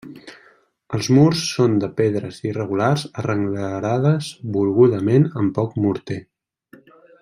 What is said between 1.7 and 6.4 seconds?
de pedres irregulars arrenglerades volgudament amb poc morter.